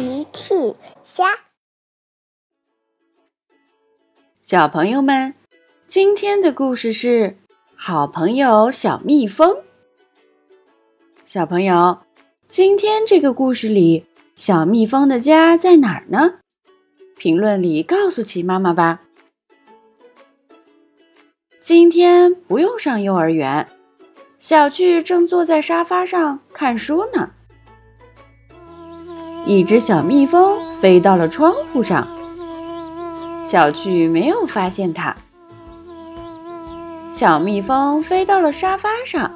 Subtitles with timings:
[0.00, 0.54] 奇趣
[1.04, 1.26] 虾，
[4.40, 5.34] 小朋友们，
[5.86, 7.36] 今天的故事是
[7.76, 9.62] 好朋友小蜜蜂。
[11.26, 11.98] 小朋友，
[12.48, 16.38] 今天这个故事里，小蜜蜂的家在哪儿呢？
[17.18, 19.02] 评论里告诉奇妈妈吧。
[21.60, 23.68] 今天不用上幼儿园，
[24.38, 27.32] 小趣正坐在沙发上看书呢。
[29.50, 32.06] 一只小蜜蜂飞到了窗户上，
[33.42, 35.12] 小趣没有发现它。
[37.08, 39.28] 小蜜蜂飞到了沙发上，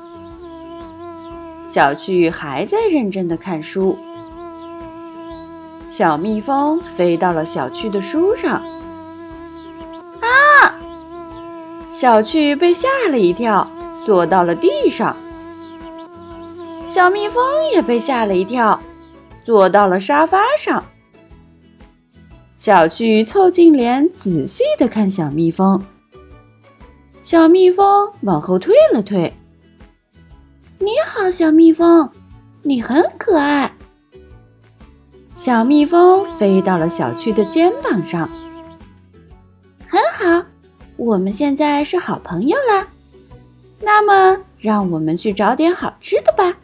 [1.67, 3.99] 小趣还在认真的看书。
[5.89, 8.63] 小蜜蜂飞到了小趣的书上，
[10.21, 10.79] 啊！
[11.89, 13.69] 小趣被吓了一跳，
[14.01, 15.17] 坐到了地上。
[16.85, 18.79] 小蜜蜂也被吓了一跳。
[19.45, 20.83] 坐到了沙发上，
[22.55, 25.81] 小趣凑近脸，仔细的看小蜜蜂。
[27.21, 29.33] 小蜜蜂往后退了退。
[30.79, 32.11] 你好，小蜜蜂，
[32.63, 33.71] 你很可爱。
[35.35, 38.29] 小蜜蜂飞到了小趣的肩膀上。
[39.87, 40.47] 很好，
[40.97, 42.87] 我们现在是好朋友啦。
[43.81, 46.57] 那么，让我们去找点好吃的吧。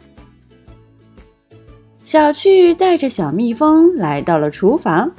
[2.11, 5.09] 小趣带着小蜜蜂来到了厨房。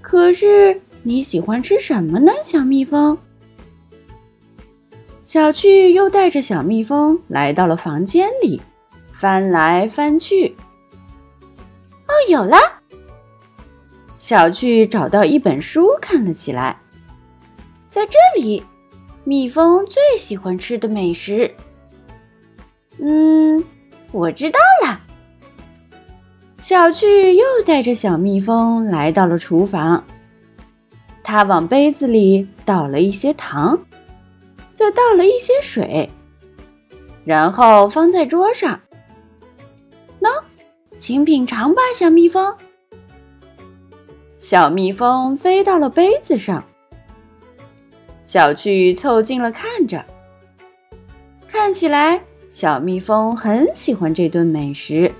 [0.00, 3.18] 可是你喜欢吃什么呢，小蜜蜂？
[5.22, 8.62] 小趣又带着小蜜蜂来到了房间里，
[9.12, 10.56] 翻来翻去。
[12.06, 12.56] 哦，有了！
[14.16, 16.80] 小趣找到一本书，看了起来。
[17.90, 18.62] 在这里，
[19.22, 21.54] 蜜蜂最喜欢吃的美食。
[22.96, 23.62] 嗯，
[24.12, 24.98] 我知道了。
[26.62, 30.04] 小趣又带着小蜜蜂来到了厨房，
[31.24, 33.76] 他往杯子里倒了一些糖，
[34.72, 36.08] 再倒了一些水，
[37.24, 38.78] 然后放在桌上。
[40.20, 40.30] 喏，
[40.96, 42.54] 请品尝吧，小蜜蜂。
[44.38, 46.64] 小蜜蜂飞到了杯子上，
[48.22, 50.04] 小趣凑近了看着，
[51.48, 55.10] 看起来小蜜蜂很喜欢这顿美食。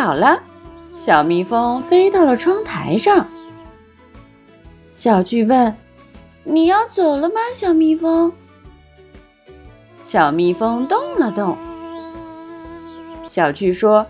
[0.00, 0.40] 好了，
[0.92, 3.26] 小蜜蜂飞到了窗台上。
[4.92, 5.74] 小巨问
[6.44, 8.32] ：“你要走了吗，小蜜蜂？”
[9.98, 11.58] 小蜜蜂动了动。
[13.26, 14.06] 小巨说：“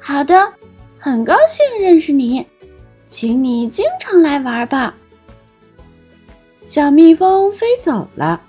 [0.00, 0.50] 好的，
[0.98, 2.46] 很高兴认识你，
[3.06, 4.94] 请你经常来玩吧。”
[6.64, 8.40] 小蜜蜂飞走了。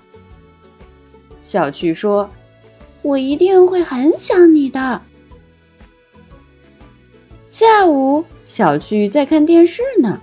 [1.42, 2.30] 小巨说
[3.02, 5.02] ：“我一定会很想你的。”
[7.54, 10.20] 下午，小趣在看电视呢。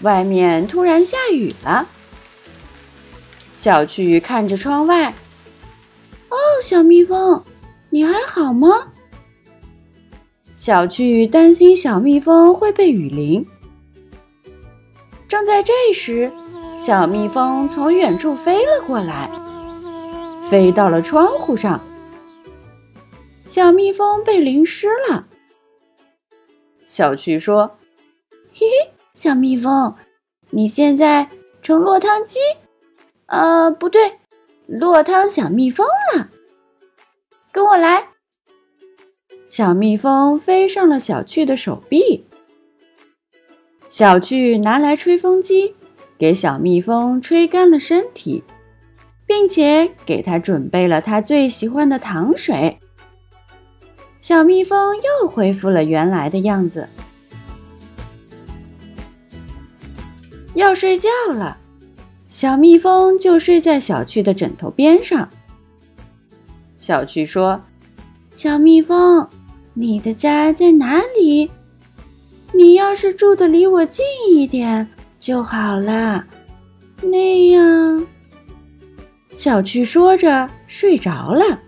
[0.00, 1.86] 外面突然下雨了。
[3.54, 5.14] 小趣看着窗外，
[6.28, 7.40] 哦，小蜜蜂，
[7.90, 8.88] 你还好吗？
[10.56, 13.46] 小趣担心小蜜蜂会被雨淋。
[15.28, 16.32] 正在这时，
[16.74, 19.30] 小蜜蜂从远处飞了过来，
[20.42, 21.80] 飞到了窗户上。
[23.44, 25.28] 小蜜蜂被淋湿了。
[26.86, 27.78] 小趣说
[28.54, 29.92] ：“嘿嘿，小蜜蜂，
[30.50, 31.28] 你现在
[31.60, 32.38] 成落汤鸡，
[33.26, 34.20] 呃，不对，
[34.66, 36.30] 落汤小蜜蜂了。
[37.50, 38.10] 跟我来。”
[39.48, 42.24] 小蜜蜂飞上了小趣的手臂。
[43.88, 45.74] 小趣拿来吹风机，
[46.16, 48.44] 给小蜜蜂吹干了身体，
[49.26, 52.78] 并且给它准备了它最喜欢的糖水。
[54.18, 56.88] 小蜜蜂又恢复了原来的样子。
[60.54, 61.56] 要睡觉了，
[62.26, 65.28] 小蜜蜂就睡在小趣的枕头边上。
[66.76, 67.60] 小趣说
[68.32, 69.28] ：“小蜜蜂，
[69.74, 71.50] 你的家在哪里？
[72.52, 74.88] 你要是住的离我近一点
[75.20, 76.24] 就好了。
[77.02, 78.06] 那样。”
[79.34, 81.60] 小趣说着睡着了。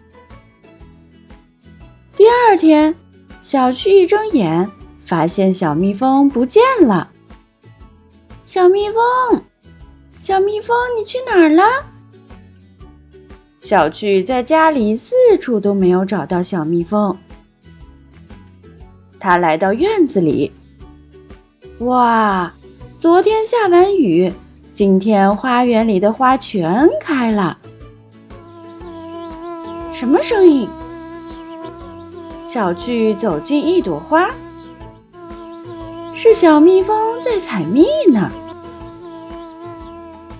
[2.18, 2.92] 第二天，
[3.40, 4.68] 小趣一睁眼，
[5.00, 7.08] 发现小蜜蜂不见了。
[8.42, 9.40] 小蜜蜂，
[10.18, 11.62] 小蜜蜂，你去哪儿了？
[13.56, 17.16] 小趣在家里四处都没有找到小蜜蜂。
[19.20, 20.50] 他来到院子里，
[21.78, 22.52] 哇，
[22.98, 24.32] 昨天下完雨，
[24.72, 27.56] 今天花园里的花全开了。
[29.92, 30.68] 什么声音？
[32.48, 34.30] 小巨走进一朵花，
[36.14, 38.32] 是小蜜蜂在采蜜呢。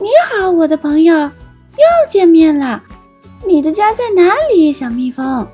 [0.00, 2.82] 你好，我的朋友，又见面了。
[3.46, 5.46] 你的家在哪里，小蜜蜂？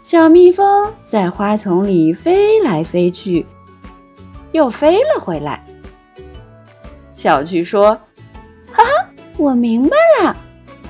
[0.00, 3.44] 小蜜蜂在花丛里飞来飞去，
[4.52, 5.64] 又飞了回来。
[7.12, 7.98] 小巨说
[8.70, 10.36] ：“哈哈，我明白了，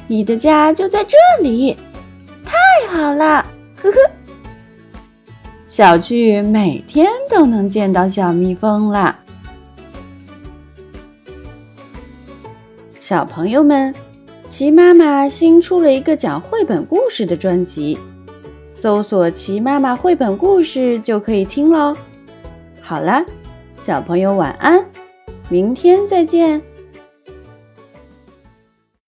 [0.06, 1.78] 你的家就在这里，
[2.44, 3.46] 太好了！”
[3.82, 4.10] 呵呵。
[5.66, 9.18] 小巨每天都能见到小蜜蜂啦。
[13.00, 13.94] 小朋友们，
[14.48, 17.98] 齐妈妈新出了一个讲绘本故事的专辑，
[18.72, 21.96] 搜索“齐妈妈绘本故事”就可以听喽。
[22.80, 23.24] 好啦，
[23.76, 24.84] 小朋友晚安，
[25.48, 26.62] 明天再见。